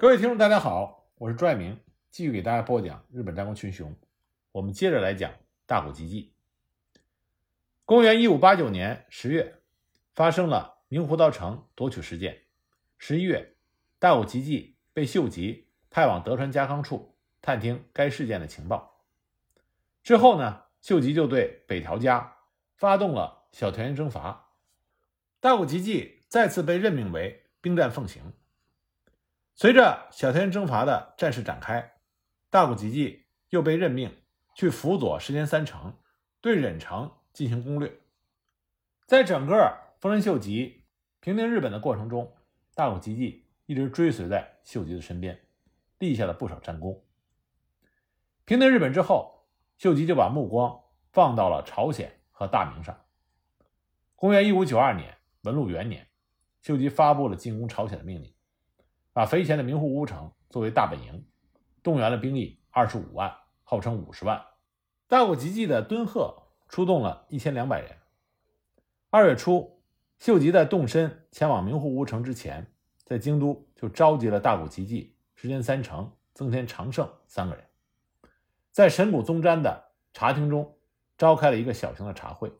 [0.00, 1.78] 各位听众，大家好，我是朱爱明，
[2.10, 3.94] 继续给大家播讲日本战国群雄。
[4.50, 5.30] 我们接着来讲
[5.66, 6.32] 大谷吉继。
[7.84, 9.56] 公元一五八九年十月，
[10.14, 12.44] 发生了明湖道城夺取事件。
[12.96, 13.56] 十一月，
[13.98, 19.04] 大谷吉继被秀吉派往德川家康处探听该事件的情报。
[20.02, 22.38] 之后呢，秀吉就对北条家
[22.74, 24.48] 发动了小田原征伐。
[25.40, 28.32] 大谷吉继再次被任命为兵站奉行。
[29.60, 31.92] 随着小田征伐的战事展开，
[32.48, 34.10] 大谷吉继又被任命
[34.54, 35.98] 去辅佐石田三成，
[36.40, 38.00] 对忍城进行攻略。
[39.06, 40.86] 在整个丰臣秀吉
[41.20, 42.34] 平定日本的过程中，
[42.74, 45.38] 大谷吉继一直追随在秀吉的身边，
[45.98, 47.04] 立下了不少战功。
[48.46, 50.80] 平定日本之后，秀吉就把目光
[51.12, 52.98] 放到了朝鲜和大明上。
[54.16, 56.08] 公元一五九二年文禄元年，
[56.62, 58.32] 秀吉发布了进攻朝鲜的命令。
[59.20, 61.26] 把肥前的名护屋城作为大本营，
[61.82, 63.30] 动员了兵力二十五万，
[63.64, 64.42] 号称五十万。
[65.08, 67.98] 大谷吉继的敦贺出动了一千两百人。
[69.10, 69.82] 二月初，
[70.18, 72.72] 秀吉在动身前往名护屋城之前，
[73.04, 77.62] 在京都就召集了大谷吉继、石田三成、增田长盛三个人，
[78.70, 80.78] 在神谷宗瞻的茶厅中
[81.18, 82.50] 召开了一个小型的茶会。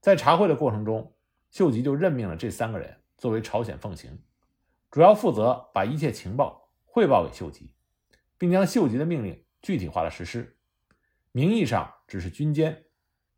[0.00, 1.12] 在茶会的过程中，
[1.50, 4.18] 秀吉就任命了这三个人作为朝鲜奉行。
[4.90, 7.74] 主要负责把一切情报汇报给秀吉，
[8.38, 10.56] 并将秀吉的命令具体化的实施。
[11.32, 12.86] 名义上只是军监，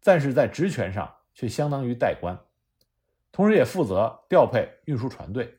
[0.03, 2.39] 但是在职权上却相当于代官，
[3.33, 5.59] 同时也负责调配运输船队，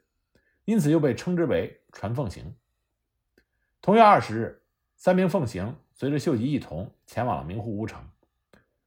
[0.63, 2.55] 因此又被称之为船奉行。
[3.81, 4.63] 同月二十日，
[4.95, 8.09] 三名奉行随着秀吉一同前往了名护屋城。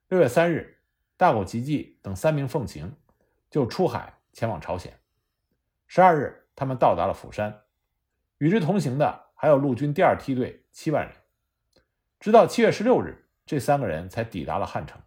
[0.09, 0.79] 六月三日，
[1.19, 2.97] 大谷吉继等三名奉行
[3.51, 4.99] 就出海前往朝鲜。
[5.87, 6.44] 十二日。
[6.57, 7.63] 他们到达了釜山，
[8.39, 11.15] 与之同行的还有陆军第二梯队七万人。
[12.21, 15.01] 直到七月十六日，这三个人才抵达了汉城。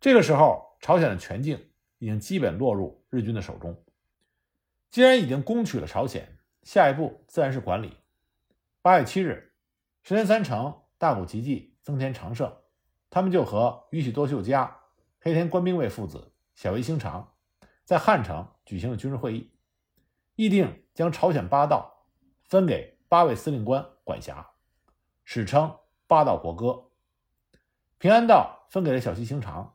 [0.00, 3.82] 这个时候，朝鲜的全境已经基本落入日军的手中。
[4.90, 7.96] 既然已经攻取了朝鲜，下一步自然是管理。
[8.82, 9.52] 八月七日，
[10.02, 12.52] 石田三成、大谷吉继、增田长盛，
[13.08, 14.76] 他们就和宇喜多秀家、
[15.20, 17.32] 黑田官兵卫父子、小尾兴长，
[17.84, 19.50] 在汉城举行了军事会议。
[20.34, 22.06] 议定将朝鲜八道
[22.48, 24.50] 分给八位司令官管辖，
[25.24, 26.90] 史称八道国歌。
[27.98, 29.74] 平安道分给了小西行长，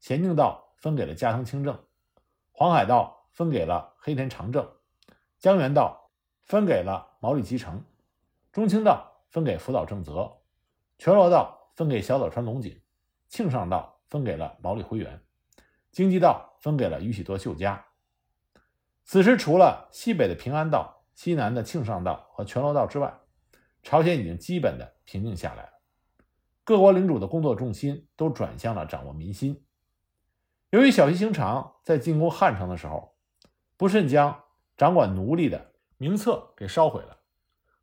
[0.00, 1.84] 咸镜道分给了加藤清正，
[2.50, 4.68] 黄海道分给了黑田长政，
[5.38, 6.10] 江原道
[6.42, 7.82] 分给了毛利吉成，
[8.52, 10.40] 中清道分给福岛正则，
[10.98, 12.82] 全罗道分给小早川龙井，
[13.28, 15.22] 庆尚道分给了毛利辉元，
[15.90, 17.84] 京畿道分给了宇喜多秀家。
[19.04, 23.14] 此时，除了西北的平安道、西南的庆尚道和全罗道之外，
[23.82, 25.70] 朝鲜已经基本的平静下来了。
[26.64, 29.62] 各国领主的工作重心都转向了掌握民心。
[30.70, 33.14] 由于小西行长在进攻汉城的时候，
[33.76, 34.42] 不慎将
[34.76, 37.18] 掌管奴隶的名册给烧毁了，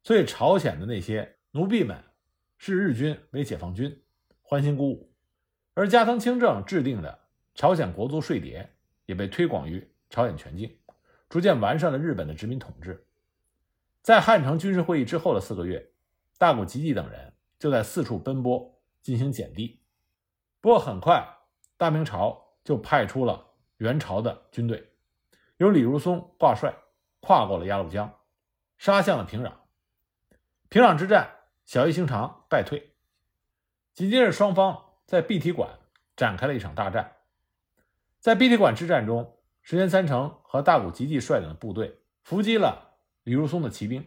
[0.04, 2.04] 所以朝鲜的那些奴婢们
[2.58, 4.04] 视日军为解放军，
[4.42, 5.14] 欢欣鼓舞。
[5.76, 7.20] 而加藤清正制定的
[7.54, 8.68] 朝鲜国族税牒
[9.06, 10.80] 也被推广于朝鲜全境。
[11.32, 13.08] 逐渐完善了日本的殖民统治。
[14.02, 15.94] 在汉城军事会议之后的四个月，
[16.38, 19.82] 大谷吉继等人就在四处奔波进行减地。
[20.60, 21.26] 不过很快，
[21.78, 24.92] 大明朝就派出了援朝的军队，
[25.56, 26.76] 由李如松挂帅，
[27.22, 28.14] 跨过了鸭绿江，
[28.78, 29.54] 杀向了平壤。
[30.68, 31.30] 平壤之战，
[31.64, 32.94] 小西行长败退。
[33.94, 35.80] 紧接着，双方在碧提馆
[36.18, 37.20] 展开了一场大战。
[38.20, 44.06] 在碧提馆之战中，石田三成和大谷吉继率领的部队伏击了李如松的骑兵。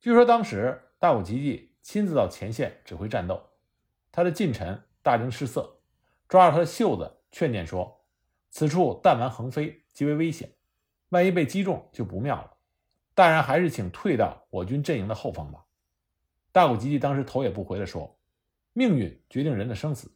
[0.00, 3.42] 据说当时大谷吉继亲自到前线指挥战斗，
[4.12, 5.80] 他的近臣大惊失色，
[6.28, 8.04] 抓着他的袖子劝谏说
[8.50, 10.52] ：“此处弹丸横飞，极为危险，
[11.08, 12.52] 万一被击中就不妙了。
[13.14, 15.64] 大人还是请退到我军阵营的后方吧。”
[16.52, 18.16] 大谷吉继当时头也不回地说
[18.72, 20.12] ：“命运决定人的生死，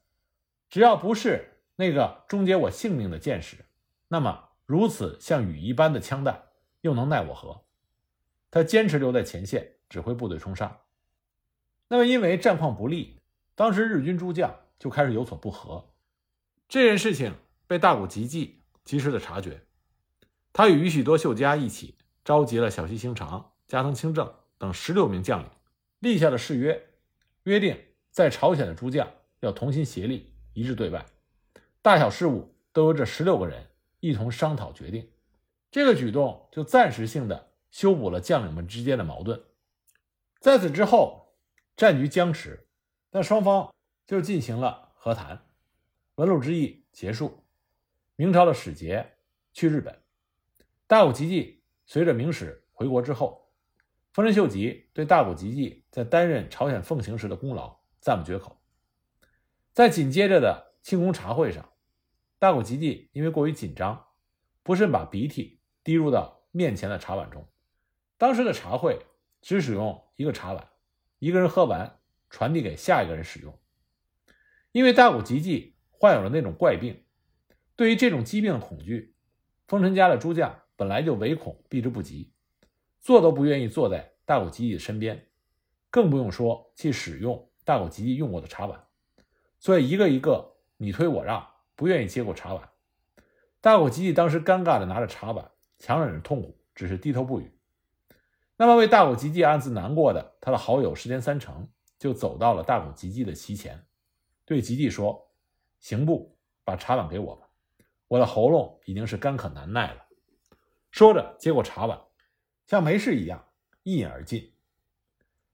[0.69, 3.57] 只要不是那个终结我性命的箭矢。”
[4.17, 6.45] 那么，如此像雨一般的枪弹，
[6.81, 7.67] 又能奈我何？
[8.51, 10.81] 他坚持留在前线指挥部队冲杀。
[11.89, 13.21] 那么，因为战况不利，
[13.55, 15.91] 当时日军诸将就开始有所不和。
[16.67, 17.35] 这件事情
[17.67, 19.67] 被大谷吉继及时的察觉，
[20.51, 25.51] 他与宇喜多秀家一起召集了小西行长、加藤清正等十六名将领，
[25.99, 26.89] 立下了誓约，
[27.43, 27.79] 约定
[28.11, 29.07] 在朝鲜的诸将
[29.41, 31.05] 要同心协力，一致对外，
[31.83, 33.66] 大小事务都由这十六个人。
[34.01, 35.11] 一同商讨决定，
[35.71, 39.43] 这个举动就暂时性的修补了将领们之间的矛盾。
[40.41, 41.35] 在此之后，
[41.77, 42.69] 战局僵持，
[43.11, 43.75] 但双方
[44.07, 45.47] 就进行了和谈，
[46.17, 47.45] 文禄之役结束。
[48.15, 49.17] 明朝的使节
[49.53, 50.01] 去日本，
[50.87, 53.51] 大谷吉继随着明使回国之后，
[54.13, 58.59] 丰臣秀吉对大谷吉继在担任朝鲜奉行时的功劳赞不绝口。
[59.73, 61.69] 在紧接着的庆功茶会上，
[62.47, 64.07] 大谷吉继因为过于紧张，
[64.63, 67.45] 不慎把鼻涕滴入到面前的茶碗中。
[68.19, 69.05] 当时的茶会
[69.43, 70.69] 只使用一个茶碗，
[71.19, 71.99] 一个人喝完
[72.31, 73.59] 传递给下一个人使用。
[74.71, 77.03] 因为大谷吉继患有了那种怪病。
[77.75, 79.17] 对于这种疾病的恐惧，
[79.67, 82.33] 丰臣家的诸将本来就唯恐避之不及，
[83.01, 85.27] 坐都不愿意坐在大谷吉继的身边，
[85.91, 88.87] 更不用说去使用大谷吉继用过的茶碗，
[89.59, 91.45] 所以一个一个你推我让，
[91.77, 92.71] 不愿意接过茶碗。
[93.61, 97.53] 大谷吉吉当时尴尬的拿着茶碗，强忍着痛苦，只是低头不语。
[98.57, 101.69] 那么为大谷吉吉暗自难过的他的好友石田三成
[101.99, 103.87] 就走到了大谷吉吉的席前，
[104.45, 105.31] 对吉吉说
[105.79, 107.49] ：“刑部把茶碗给我吧。”
[108.09, 110.07] 我的喉咙已经是干渴难耐了。
[110.91, 112.01] 说着，接过茶碗，
[112.67, 113.45] 像没事一样
[113.83, 114.55] 一饮而尽。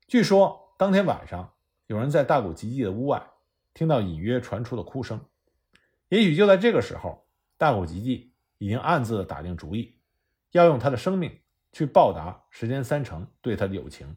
[0.06, 1.54] 据说当天晚上，
[1.86, 3.26] 有人在大谷吉吉的屋外
[3.72, 5.18] 听到隐约传出的哭声。
[6.12, 7.26] 也许就在这个时候，
[7.56, 9.99] 大谷吉继已经暗自打定主意，
[10.50, 11.41] 要用他的生命
[11.73, 14.14] 去报答时间三成对他的友情。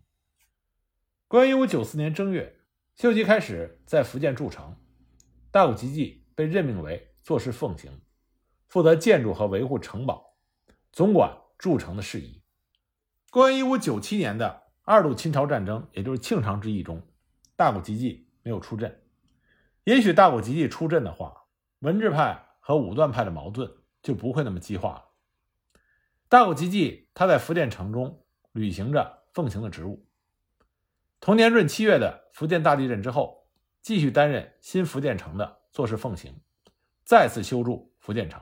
[1.30, 2.60] 公元一五九四年正月，
[2.98, 4.76] 秀吉开始在福建筑城，
[5.52, 8.02] 大谷吉继被任命为做事奉行。
[8.68, 10.36] 负责建筑和维护城堡，
[10.92, 12.42] 总管筑城的事宜。
[13.30, 17.02] 公元一五九七年的二度侵朝战争，也就是庆长之役中，
[17.56, 19.02] 大谷吉继没有出阵。
[19.86, 21.45] 也许大谷吉继出阵的话，
[21.80, 25.06] 文治派和武断派的矛盾就不会那么激化了。
[26.28, 30.08] 大谷吉继他在福建城中履行着奉行的职务。
[31.20, 33.48] 同年闰七月的福建大地震之后，
[33.82, 36.40] 继续担任新福建城的做事奉行，
[37.04, 38.42] 再次修筑福建城。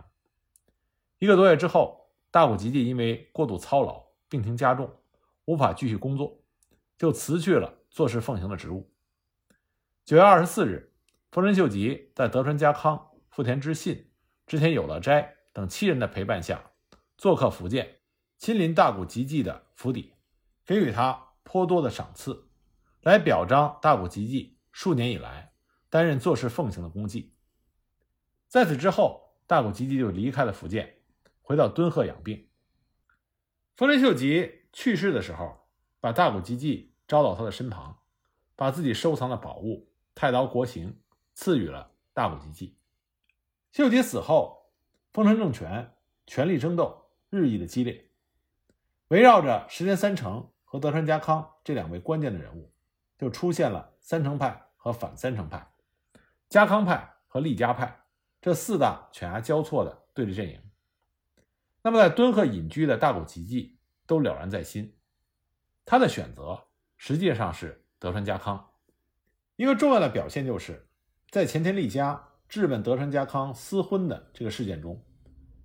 [1.19, 4.89] 一个多月之后，大谷吉继因为过度操劳，病情加重，
[5.45, 6.41] 无法继续工作，
[6.97, 8.91] 就辞去了做事奉行的职务。
[10.03, 10.93] 九月二十四日，
[11.31, 14.11] 丰臣秀吉在德川家康、富田知信、
[14.45, 16.69] 织田有乐斋等七人的陪伴下，
[17.17, 18.01] 做客福建，
[18.37, 20.13] 亲临大谷吉继的府邸，
[20.63, 22.47] 给予他颇多的赏赐，
[23.01, 25.51] 来表彰大谷吉继数年以来
[25.89, 27.33] 担任做事奉行的功绩。
[28.47, 30.99] 在此之后，大谷吉继就离开了福建。
[31.41, 32.47] 回到敦贺养病。
[33.75, 35.67] 丰臣秀吉去世的时候，
[35.99, 37.97] 把大谷吉继招到他的身旁，
[38.55, 41.01] 把自己收藏的宝物太刀国行
[41.33, 42.77] 赐予了大谷吉继。
[43.73, 44.69] 秀吉死后，
[45.13, 45.95] 丰臣政权
[46.27, 48.07] 权力争斗日益的激烈，
[49.07, 52.71] 围绕着石田三成和德川家康这两位关键的人物，
[53.17, 55.67] 就出现了三成派和反三成派、
[56.49, 57.99] 家康派和利家派
[58.39, 60.61] 这四大犬牙交错的对立阵营。
[61.81, 64.95] 那么，在敦贺隐居的大谷吉继都了然在心，
[65.83, 68.69] 他的选择实际上是德川家康。
[69.55, 70.87] 一个重要的表现就是，
[71.31, 75.03] 在前田利家质问德川家康私婚的这个事件中，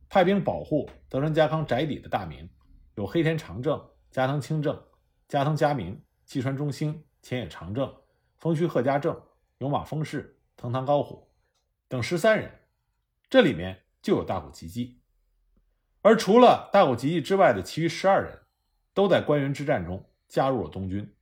[0.08, 2.48] 派兵保护德川家康宅邸的大名
[2.94, 3.78] 有黑田长政、
[4.10, 4.82] 加藤清正、
[5.28, 7.94] 加藤嘉明、细川忠兴、前野长政、
[8.38, 9.14] 丰须贺家政、
[9.58, 11.30] 有马丰士、藤堂高虎
[11.88, 12.50] 等十三人，
[13.28, 14.98] 这里面就有大谷吉继。
[16.00, 18.40] 而除了大谷吉继之外的其余十二人，
[18.94, 21.14] 都在关原之战中加入了东军。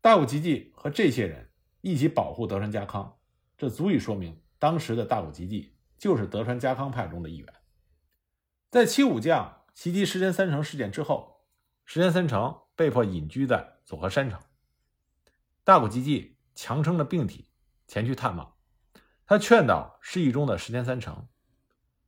[0.00, 1.48] 大谷吉继和这些人
[1.82, 3.16] 一起保护德川家康，
[3.56, 7.52] 这足以说明当时的大谷吉继就是德川家康派中的一员。
[8.70, 11.40] 在七武将袭击石田三成事件之后，
[11.84, 14.40] 石田三成被迫隐居在佐贺山城。
[15.64, 17.50] 大谷吉继强撑着病体
[17.88, 18.54] 前去探望，
[19.26, 21.26] 他劝导失意中的石田三成。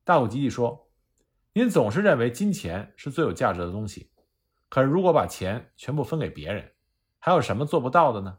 [0.05, 0.89] 大谷吉继说。
[1.55, 4.13] 您总是认为金钱是最有价值的东西，
[4.69, 6.73] 可是如果把钱全部分给别人，
[7.19, 8.39] 还有什么做不到的呢？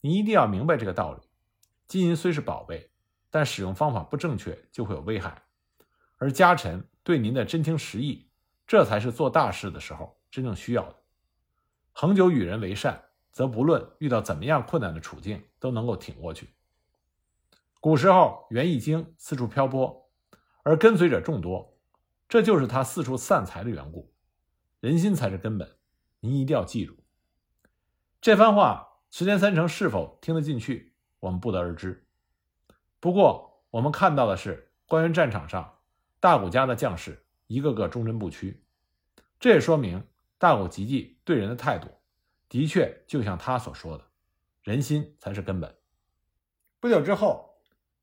[0.00, 1.22] 你一定要明白这个道理。
[1.86, 2.92] 金银虽是宝贝，
[3.34, 5.42] 但使用方法不正确就会有危害。
[6.18, 8.30] 而家臣对您的真情实意，
[8.64, 10.94] 这才是做大事的时候真正需要的。
[11.90, 16.54] 恒久与人为善，则不论遇到怎么样困难的处境，都能够挺过去。
[17.80, 20.12] 古时候，袁义经四处漂泊，
[20.62, 21.76] 而跟随者众多。
[22.28, 24.14] 这就是他四处散财的缘故，
[24.78, 25.76] 人心才是根本，
[26.20, 26.96] 您一定要记住。
[28.20, 32.03] 这番话，石田三成是否听得进去，我们不得而知。
[33.04, 35.76] 不过，我们看到的是关原战场上
[36.20, 38.64] 大谷家的将士一个个忠贞不屈，
[39.38, 40.02] 这也说明
[40.38, 41.86] 大谷吉继对人的态度，
[42.48, 44.04] 的确就像他所说的，
[44.62, 45.76] 人心才是根本。
[46.80, 47.58] 不久之后，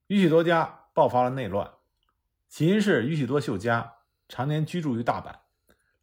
[0.05, 1.67] 宇喜多家爆发了内乱，
[2.47, 3.91] 起因是宇喜多秀家
[4.29, 5.33] 常年居住于大阪，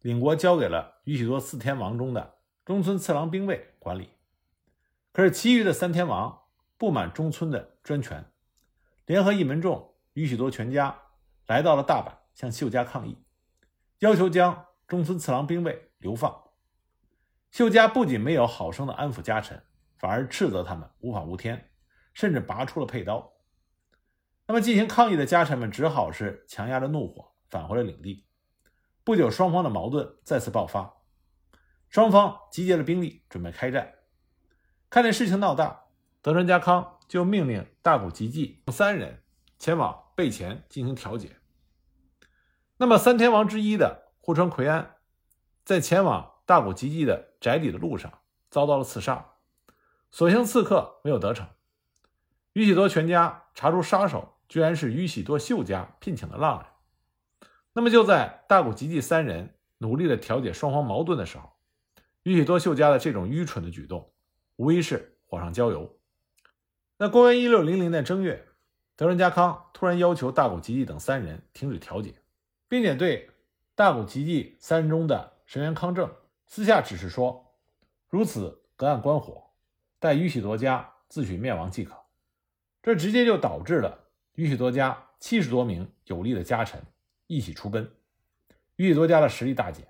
[0.01, 4.09] 领国交给了宇喜多四天王中的中村次郎兵卫管理。
[5.13, 6.41] 可是其余的三天王
[6.77, 8.25] 不满中村的专权，
[9.09, 10.95] 联合一门众与许多全家
[11.47, 13.17] 来到了大阪，向秀家抗议，
[13.97, 16.43] 要求将中村次郎兵卫流放。
[17.49, 19.63] 秀家不仅没有好生的安抚家臣，
[19.97, 21.71] 反而斥责他们无法无天，
[22.13, 23.33] 甚至拔出了佩刀。
[24.45, 28.27] 那么进行抗议的家臣们只好是强压着怒火返回了领地。
[29.03, 30.97] 不久，双方的矛盾再次爆发，
[31.89, 33.91] 双方集结了兵力准备开战。
[34.87, 35.85] 看见事情闹大，
[36.21, 39.23] 德川家康就命令大谷吉继三人
[39.57, 41.37] 前往备前进行调解。
[42.77, 44.97] 那么三天王之一的户川奎安，
[45.65, 48.19] 在前往大谷吉继的宅邸的路上
[48.51, 49.25] 遭到了刺杀，
[50.11, 51.47] 所幸刺客没有得逞。
[52.53, 56.67] 宇喜多全家查出杀手居然是宇喜多秀家聘请的浪人。
[57.73, 61.53] 那么就在大谷吉继三人努力的调解双方矛盾的时候，
[62.21, 64.13] 宇喜多秀家的这种愚蠢的举动。
[64.57, 65.98] 无疑是火上浇油。
[67.01, 68.45] 那公元一六零零年正月，
[68.97, 72.15] 德川家康突然要求大谷吉继等三人停止调解，
[72.67, 73.29] 并且对
[73.73, 76.13] 大谷吉继三人中的神原康正
[76.45, 77.55] 私下指示说
[78.09, 79.51] ：“如此隔岸观火，
[79.97, 81.95] 待宇喜多家自取灭亡即可。”
[82.83, 86.83] 这直接就导致了宇喜多家七十多名有力的家臣
[87.27, 87.89] 一起出奔，
[88.75, 89.87] 宇喜多家的实力大减。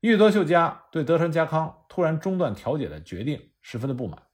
[0.00, 4.24] 宇喜多秀家对德川家康突然中断调解的决定十分的不满，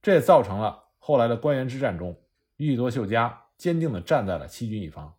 [0.00, 2.16] 这也造成了后来的关原之战中，
[2.58, 5.12] 宇多秀家坚定地站在了七军一方。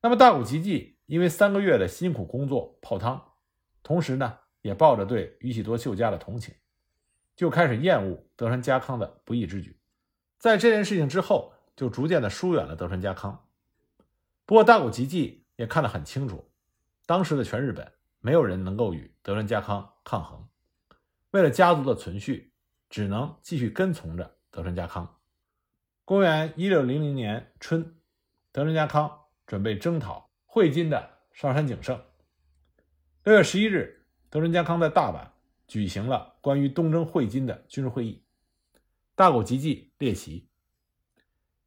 [0.00, 3.22] 那么大谷吉继因为三个月的辛苦工作泡汤，
[3.84, 6.52] 同时呢也抱着对宇喜多秀家的同情，
[7.36, 9.78] 就开始厌恶德川家康的不义之举，
[10.40, 13.46] 在这件事情之后，就逐渐的疏远了德川家康。
[14.44, 16.50] 不过大谷吉继也看得很清楚，
[17.06, 17.92] 当时的全日本。
[18.20, 20.48] 没有人能够与德川家康抗衡，
[21.30, 22.52] 为了家族的存续，
[22.90, 25.20] 只能继续跟从着德川家康。
[26.04, 27.94] 公元一六零零年春，
[28.50, 32.02] 德川家康准备征讨会津的上杉景胜。
[33.22, 35.28] 六月十一日，德川家康在大阪
[35.68, 38.20] 举行了关于东征会津的军事会议，
[39.14, 40.50] 大谷吉继列席。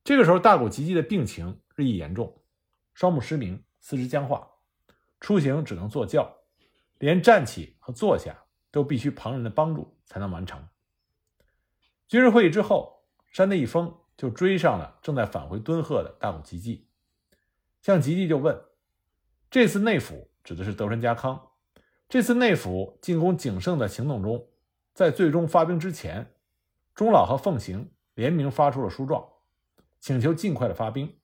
[0.03, 2.43] 这个时候，大谷吉继的病情日益严重，
[2.93, 4.45] 双目失明，四肢僵化，
[5.21, 6.29] 出行只能坐轿。
[6.99, 8.37] 连站起和坐下
[8.69, 10.67] 都必须旁人的帮助才能完成。
[12.11, 16.85] 军事会议之后，山内一丰就追上了正在返回敦贺的大谷吉继，
[17.81, 18.65] 向吉继就问
[19.49, 21.41] ：“这次内府指的是德川家康，
[22.09, 24.45] 这次内府进攻景胜的行动中，
[24.93, 26.35] 在最终发兵之前，
[26.93, 29.25] 中老和奉行联名发出了书状，
[30.01, 31.17] 请求尽快的发兵，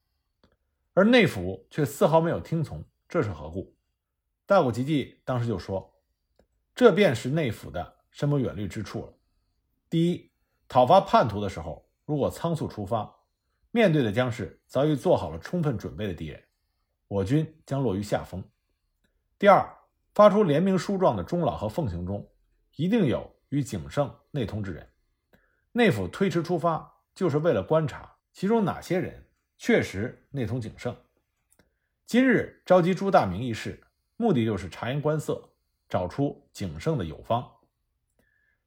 [0.94, 3.76] 而内府却丝毫没有听从，这是何故？”
[4.48, 5.94] 大谷吉继当时就说
[6.74, 9.14] ：“这便是内府的深谋远虑之处了。
[9.90, 10.32] 第一，
[10.68, 13.14] 讨伐叛徒的时候，如果仓促出发，
[13.72, 16.44] 面对的将是早已做好了充分准备的敌人，
[17.08, 18.44] 我军将落于下风。
[19.40, 19.68] 第二，
[20.14, 22.28] 发出联名书状的中老和奉行中，
[22.76, 24.88] 一定有与景胜内通之人。
[25.72, 30.96] 内府推迟出发，就是为了观察其中哪些人确实内通景胜。
[32.06, 33.84] 今日召集朱大明一事。”
[34.20, 35.48] 目的就是察言观色，
[35.88, 37.48] 找出景胜的友方。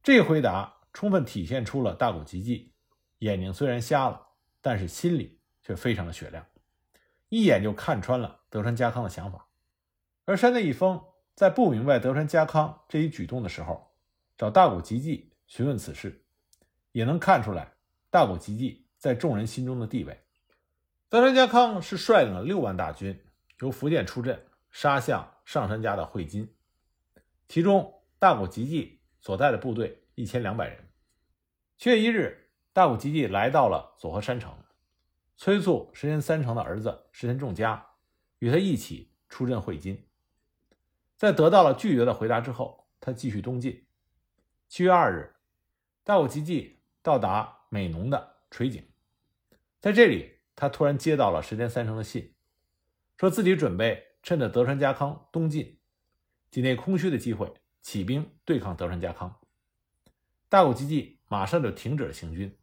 [0.01, 2.73] 这回答充分体现出了大谷吉继
[3.19, 4.27] 眼睛虽然瞎了，
[4.61, 6.45] 但是心里却非常的雪亮，
[7.29, 9.47] 一眼就看穿了德川家康的想法。
[10.25, 11.03] 而山内一丰
[11.35, 13.91] 在不明白德川家康这一举动的时候，
[14.37, 16.23] 找大谷吉继询问此事，
[16.91, 17.73] 也能看出来
[18.09, 20.19] 大谷吉继在众人心中的地位。
[21.09, 23.23] 德川家康是率领了六万大军
[23.59, 24.45] 由福建出阵。
[24.73, 26.49] 杀向上杉家的会津，
[27.49, 30.77] 其中大谷吉继所在的部队一千两百人。
[31.77, 34.55] 七月一日，大谷吉继来到了佐贺山城，
[35.35, 37.87] 催促石田三成的儿子石田重家
[38.37, 40.07] 与他一起出阵会津。
[41.17, 43.87] 在得到了拒绝的回答之后，他继续东进。
[44.67, 45.35] 七月二日，
[46.03, 48.87] 大谷吉继到达美浓的垂井，
[49.79, 52.35] 在这里，他突然接到了石田三成的信，
[53.17, 54.09] 说自己准备。
[54.23, 55.79] 趁着德川家康东进，
[56.51, 57.51] 境内空虚的机会，
[57.81, 59.40] 起兵对抗德川家康。
[60.51, 62.59] 大谷吉继马上就停止了行军，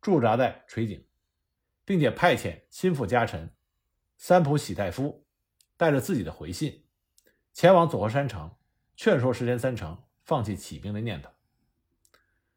[0.00, 1.04] 驻扎在垂井，
[1.84, 3.52] 并且派遣心腹家臣
[4.16, 5.26] 三浦喜太夫
[5.76, 6.84] 带着自己的回信，
[7.52, 8.54] 前往佐贺山城，
[8.94, 11.28] 劝说石田三成放弃起兵的念头。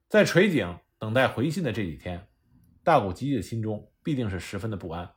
[0.07, 2.27] 在垂井等待回信的这几天，
[2.83, 5.15] 大谷吉继的心中必定是十分的不安。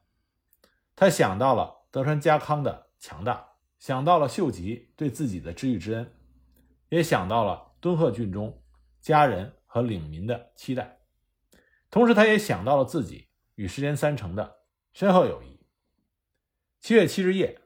[0.97, 3.47] 他想到了德川家康的强大，
[3.79, 6.11] 想到了秀吉对自己的知遇之恩，
[6.89, 8.62] 也想到了敦贺郡中
[9.03, 11.01] 家人和领民的期待。
[11.91, 14.61] 同时，他也想到了自己与石田三成的
[14.95, 15.61] 深厚友谊。
[16.81, 17.61] 七月七日夜，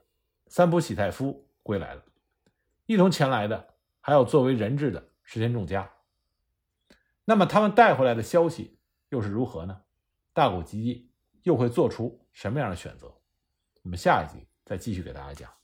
[0.49, 2.05] 三浦喜太夫归来了，
[2.87, 5.93] 一同前来的还有作为人质的石田重家。
[7.25, 8.79] 那么，他们带回来的消息
[9.11, 9.83] 又是如何呢？
[10.33, 11.13] 大谷吉继
[11.43, 13.07] 又会做出什么样的选择？
[13.83, 15.56] 我们下一集再继续给大家讲。